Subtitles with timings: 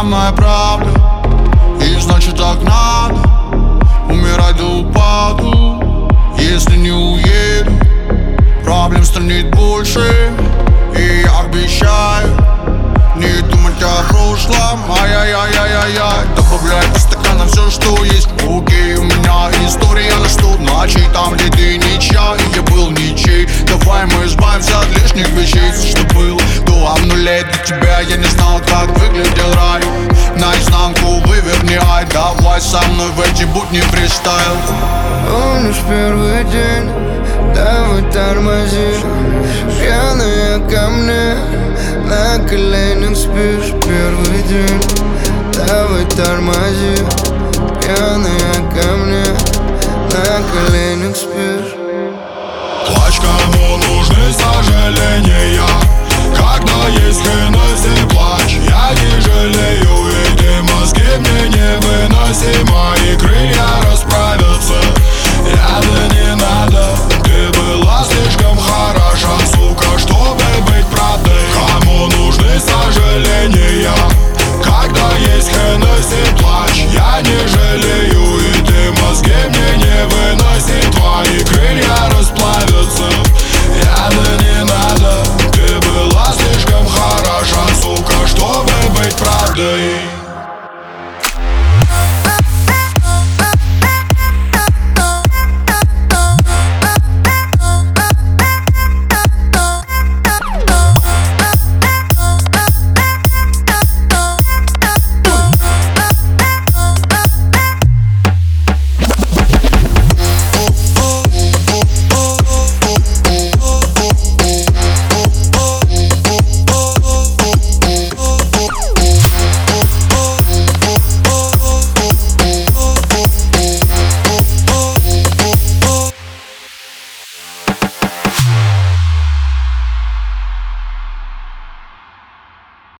[0.00, 0.88] самая правда
[1.84, 3.16] И значит так надо
[4.08, 6.08] Умирать до упаду.
[6.38, 7.70] Если не уеду
[8.64, 10.32] Проблем станет больше
[10.96, 12.28] И я обещаю
[13.16, 14.80] Не думать о прошлом.
[14.98, 18.28] Ай-яй-яй-яй-яй Добавляй по стаканам все, что есть.
[18.42, 20.56] Окей, у меня история на сто.
[20.58, 23.46] Ночей Там, где ты ничья, и я был ничей.
[23.66, 25.72] Давай мы избавимся от лишних вещей.
[25.72, 25.89] что
[27.30, 28.00] до обнулей Для тебя.
[28.00, 29.82] Я не знал, как выглядел рай.
[30.36, 32.06] Наизнанку выверни, ай.
[32.12, 34.56] Давай со мной в эти будни фристайл.
[35.28, 36.90] Помнишь первый день,
[37.54, 38.94] давай тормози.
[39.78, 41.36] Пьяная ко мне,
[42.06, 43.72] на коленях спишь.
[43.82, 44.82] Первый день,
[45.52, 46.96] давай тормози.
[47.80, 49.24] Пьяная ко мне,
[50.12, 51.74] на коленях спишь.
[52.86, 55.49] Плачь, кому нужны сожаления
[89.60, 89.89] do